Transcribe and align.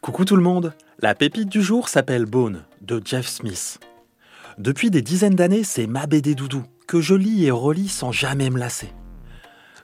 Coucou 0.00 0.26
tout 0.26 0.36
le 0.36 0.42
monde, 0.42 0.74
la 1.00 1.14
pépite 1.14 1.48
du 1.48 1.62
jour 1.62 1.88
s'appelle 1.88 2.26
Bone 2.26 2.64
de 2.82 3.00
Jeff 3.04 3.26
Smith. 3.26 3.80
Depuis 4.58 4.90
des 4.90 5.02
dizaines 5.02 5.34
d'années, 5.34 5.64
c'est 5.64 5.86
ma 5.86 6.06
BD 6.06 6.34
doudou 6.34 6.62
que 6.86 7.00
je 7.00 7.14
lis 7.14 7.46
et 7.46 7.50
relis 7.50 7.88
sans 7.88 8.12
jamais 8.12 8.50
me 8.50 8.58
lasser. 8.58 8.92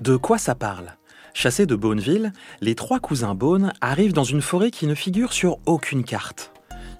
De 0.00 0.16
quoi 0.16 0.38
ça 0.38 0.54
parle? 0.54 0.96
Chassés 1.34 1.66
de 1.66 1.74
Bonneville, 1.74 2.32
les 2.60 2.74
trois 2.74 3.00
cousins 3.00 3.34
Bone 3.34 3.72
arrivent 3.80 4.12
dans 4.12 4.22
une 4.22 4.42
forêt 4.42 4.70
qui 4.70 4.86
ne 4.86 4.94
figure 4.94 5.32
sur 5.32 5.58
aucune 5.64 6.04
carte. 6.04 6.52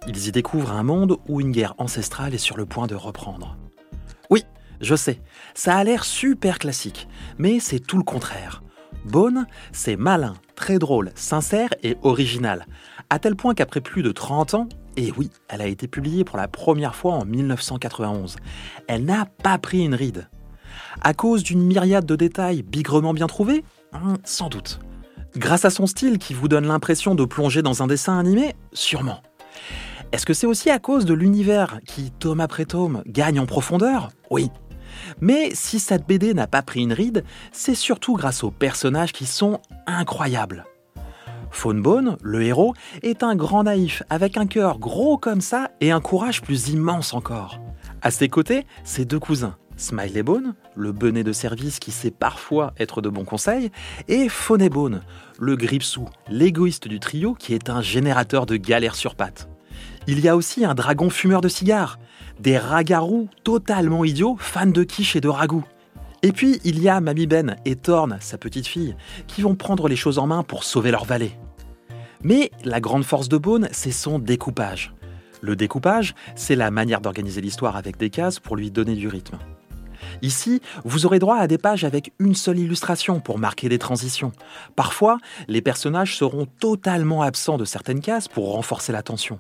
Ils 0.07 0.27
y 0.27 0.33
découvrent 0.33 0.73
un 0.73 0.83
monde 0.83 1.19
où 1.29 1.41
une 1.41 1.53
guerre 1.53 1.75
ancestrale 1.79 2.35
est 2.35 2.39
sur 2.39 2.57
le 2.57 2.67
point 2.67 2.87
de 2.87 2.95
reprendre. 2.95 3.57
Je 4.83 4.97
sais, 4.97 5.21
ça 5.55 5.77
a 5.77 5.85
l'air 5.85 6.05
super 6.05 6.59
classique, 6.59 7.09
mais 7.39 7.61
c'est 7.61 7.79
tout 7.79 7.97
le 7.97 8.03
contraire. 8.03 8.63
Bone, 9.05 9.47
c'est 9.73 9.97
malin, 9.97 10.35
très 10.57 10.79
drôle, 10.79 11.13
sincère 11.15 11.71
et 11.83 11.97
original, 12.03 12.67
à 13.09 13.19
tel 13.19 13.37
point 13.37 13.55
qu'après 13.55 13.81
plus 13.81 14.03
de 14.03 14.11
30 14.11 14.55
ans, 14.55 14.69
et 14.97 15.13
oui, 15.17 15.31
elle 15.49 15.63
a 15.63 15.67
été 15.67 15.87
publiée 15.87 16.25
pour 16.25 16.37
la 16.37 16.49
première 16.49 16.97
fois 16.97 17.15
en 17.15 17.25
1991, 17.25 18.37
elle 18.89 19.05
n'a 19.05 19.25
pas 19.25 19.57
pris 19.59 19.85
une 19.85 19.95
ride. 19.95 20.29
À 21.01 21.15
cause 21.15 21.45
d'une 21.45 21.63
myriade 21.63 22.05
de 22.05 22.17
détails 22.17 22.63
bigrement 22.63 23.15
bien 23.15 23.27
trouvés 23.27 23.65
Hum, 23.93 24.17
Sans 24.25 24.49
doute. 24.49 24.81
Grâce 25.37 25.65
à 25.65 25.71
son 25.71 25.87
style 25.87 26.19
qui 26.19 26.35
vous 26.35 26.49
donne 26.49 26.67
l'impression 26.67 27.15
de 27.15 27.25
plonger 27.25 27.63
dans 27.63 27.83
un 27.83 27.87
dessin 27.87 28.19
animé 28.19 28.55
Sûrement. 28.73 29.23
Est-ce 30.13 30.27
que 30.27 30.35
c'est 30.35 30.47
aussi 30.47 30.69
à 30.69 30.79
cause 30.79 31.07
de 31.07 31.15
l'univers 31.15 31.81
qui, 31.87 32.11
tome 32.11 32.41
après 32.41 32.67
tome, 32.67 33.03
gagne 33.07 33.41
en 33.41 33.47
profondeur? 33.47 34.11
Oui. 34.31 34.51
Mais 35.21 35.51
si 35.55 35.79
cette 35.79 36.07
BD 36.07 36.35
n'a 36.35 36.47
pas 36.47 36.63
pris 36.63 36.83
une 36.83 36.93
ride, 36.93 37.25
c'est 37.53 37.75
surtout 37.75 38.15
grâce 38.15 38.45
aux 38.45 38.51
personnages 38.51 39.13
qui 39.13 39.27
sont 39.27 39.61
incroyables. 39.87 40.65
Fawnbone, 41.51 42.17
le 42.23 42.43
héros, 42.43 42.75
est 43.03 43.23
un 43.23 43.37
grand 43.37 43.65
naïf 43.65 44.03
avec 44.11 44.37
un 44.37 44.47
cœur 44.47 44.79
gros 44.79 45.19
comme 45.19 45.41
ça 45.41 45.71
et 45.81 45.91
un 45.91 46.01
courage 46.01 46.41
plus 46.41 46.71
immense 46.71 47.13
encore. 47.15 47.61
À 48.01 48.11
ses 48.11 48.29
côtés, 48.29 48.67
ses 48.85 49.05
deux 49.05 49.21
cousins, 49.21 49.57
Smiley 49.77 50.23
Bone, 50.23 50.55
le 50.75 50.93
benet 50.93 51.25
de 51.25 51.33
service 51.33 51.79
qui 51.79 51.91
sait 51.91 52.11
parfois 52.11 52.73
être 52.79 53.01
de 53.01 53.09
bons 53.09 53.25
conseils, 53.25 53.71
et 54.09 54.29
Bone, 54.71 55.03
le 55.39 55.57
gripsou, 55.57 56.09
l'égoïste 56.29 56.89
du 56.89 57.01
trio 57.01 57.35
qui 57.35 57.55
est 57.55 57.71
un 57.71 57.83
générateur 57.83 58.47
de 58.47 58.57
galères 58.57 58.95
sur 58.95 59.15
pattes. 59.15 59.49
Il 60.07 60.21
y 60.21 60.29
a 60.29 60.37
aussi 60.37 60.65
un 60.65 60.75
dragon 60.75 61.11
fumeur 61.11 61.41
de 61.41 61.49
cigares, 61.49 61.99
des 62.41 62.59
ragarous 62.59 63.29
totalement 63.45 64.05
idiots, 64.05 64.37
fans 64.39 64.67
de 64.67 64.83
quiche 64.83 65.17
et 65.17 65.21
de 65.21 65.29
ragoût. 65.29 65.65
Et 66.23 66.33
puis 66.33 66.61
il 66.65 66.81
y 66.81 66.89
a 66.89 67.01
Mamie 67.01 67.27
Ben 67.27 67.57
et 67.65 67.77
Thorn, 67.77 68.17
sa 68.21 68.39
petite 68.39 68.67
fille, 68.67 68.97
qui 69.27 69.43
vont 69.43 69.55
prendre 69.55 69.89
les 69.89 69.97
choses 69.97 70.19
en 70.19 70.27
main 70.27 70.43
pour 70.43 70.65
sauver 70.65 70.91
leur 70.91 71.05
vallée. 71.05 71.37
Mais 72.23 72.51
la 72.65 72.81
grande 72.81 73.05
force 73.05 73.29
de 73.29 73.37
Bone, 73.37 73.69
c'est 73.73 73.91
son 73.91 74.19
découpage. 74.19 74.93
Le 75.41 75.57
découpage, 75.57 76.15
c'est 76.37 76.55
la 76.55 76.71
manière 76.71 77.01
d'organiser 77.01 77.41
l'histoire 77.41 77.77
avec 77.77 77.97
des 77.97 78.11
cases 78.11 78.39
pour 78.39 78.55
lui 78.55 78.71
donner 78.71 78.95
du 78.95 79.09
rythme. 79.09 79.39
Ici, 80.21 80.61
vous 80.85 81.07
aurez 81.07 81.19
droit 81.19 81.37
à 81.37 81.49
des 81.49 81.59
pages 81.59 81.85
avec 81.85 82.13
une 82.21 82.35
seule 82.35 82.61
illustration 82.61 83.19
pour 83.21 83.39
marquer 83.39 83.69
des 83.69 83.79
transitions. 83.79 84.33
Parfois, 84.77 85.19
les 85.49 85.63
personnages 85.63 86.17
seront 86.17 86.47
totalement 86.61 87.23
absents 87.23 87.59
de 87.59 87.65
certaines 87.65 88.01
cases 88.01 88.29
pour 88.29 88.53
renforcer 88.53 88.93
l'attention. 88.93 89.39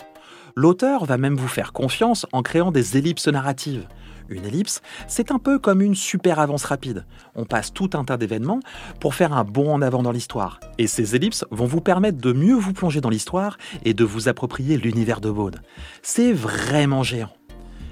L'auteur 0.55 1.05
va 1.05 1.17
même 1.17 1.37
vous 1.37 1.49
faire 1.49 1.73
confiance 1.73 2.27
en 2.33 2.43
créant 2.43 2.73
des 2.73 2.99
ellipses 2.99 3.29
narratives. 3.29 3.87
Une 4.29 4.45
ellipse, 4.45 4.81
c'est 5.09 5.31
un 5.31 5.39
peu 5.39 5.59
comme 5.59 5.83
une 5.83 5.95
super 5.95 6.39
avance 6.39 6.65
rapide. 6.65 7.05
On 7.35 7.45
passe 7.45 7.73
tout 7.73 7.91
un 7.95 8.05
tas 8.05 8.17
d'événements 8.17 8.61
pour 9.01 9.15
faire 9.15 9.33
un 9.33 9.45
bond 9.45 9.73
en 9.73 9.83
avant 9.83 10.03
dans 10.03 10.13
l'histoire. 10.13 10.61
Et 10.79 10.87
ces 10.87 11.17
ellipses 11.17 11.45
vont 11.51 11.67
vous 11.67 11.81
permettre 11.81 12.19
de 12.19 12.33
mieux 12.33 12.55
vous 12.55 12.73
plonger 12.73 13.01
dans 13.01 13.11
l'histoire 13.11 13.57
et 13.85 13.95
de 13.95 14.05
vous 14.05 14.29
approprier 14.29 14.77
l'univers 14.77 15.21
de 15.21 15.31
Baude. 15.31 15.61
C'est 16.03 16.33
vraiment 16.33 17.03
géant. 17.03 17.33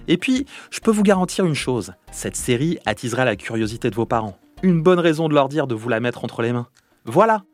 Et 0.08 0.16
puis, 0.16 0.46
je 0.70 0.80
peux 0.80 0.90
vous 0.90 1.02
garantir 1.02 1.46
une 1.46 1.54
chose, 1.54 1.92
cette 2.10 2.36
série 2.36 2.78
attisera 2.84 3.24
la 3.24 3.36
curiosité 3.36 3.90
de 3.90 3.94
vos 3.94 4.06
parents. 4.06 4.38
Une 4.62 4.82
bonne 4.82 4.98
raison 4.98 5.28
de 5.28 5.34
leur 5.34 5.48
dire 5.48 5.66
de 5.66 5.74
vous 5.74 5.88
la 5.88 6.00
mettre 6.00 6.24
entre 6.24 6.42
les 6.42 6.52
mains. 6.52 6.68
Voilà 7.04 7.44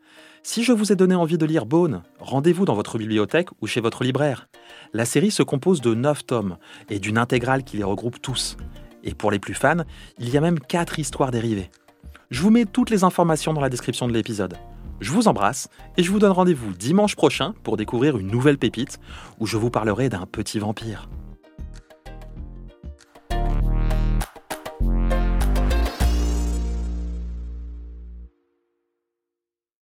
Si 0.49 0.63
je 0.63 0.71
vous 0.71 0.93
ai 0.93 0.95
donné 0.95 1.13
envie 1.13 1.37
de 1.37 1.45
lire 1.45 1.65
Bone, 1.65 2.03
rendez-vous 2.21 2.63
dans 2.63 2.73
votre 2.73 2.97
bibliothèque 2.97 3.49
ou 3.59 3.67
chez 3.67 3.81
votre 3.81 4.05
libraire. 4.05 4.47
La 4.93 5.03
série 5.03 5.29
se 5.29 5.43
compose 5.43 5.81
de 5.81 5.93
9 5.93 6.25
tomes 6.25 6.57
et 6.89 6.99
d'une 6.99 7.17
intégrale 7.17 7.65
qui 7.65 7.75
les 7.75 7.83
regroupe 7.83 8.21
tous. 8.21 8.55
Et 9.03 9.13
pour 9.13 9.29
les 9.29 9.39
plus 9.39 9.55
fans, 9.55 9.83
il 10.17 10.29
y 10.29 10.37
a 10.37 10.41
même 10.41 10.57
4 10.57 10.99
histoires 10.99 11.31
dérivées. 11.31 11.69
Je 12.31 12.41
vous 12.41 12.49
mets 12.49 12.63
toutes 12.63 12.91
les 12.91 13.03
informations 13.03 13.53
dans 13.53 13.59
la 13.59 13.67
description 13.67 14.07
de 14.07 14.13
l'épisode. 14.13 14.55
Je 15.01 15.11
vous 15.11 15.27
embrasse 15.27 15.67
et 15.97 16.01
je 16.01 16.11
vous 16.11 16.19
donne 16.19 16.31
rendez-vous 16.31 16.71
dimanche 16.71 17.17
prochain 17.17 17.53
pour 17.63 17.75
découvrir 17.75 18.17
une 18.17 18.31
nouvelle 18.31 18.57
pépite 18.57 18.99
où 19.41 19.47
je 19.47 19.57
vous 19.57 19.69
parlerai 19.69 20.07
d'un 20.07 20.25
petit 20.25 20.59
vampire. 20.59 21.09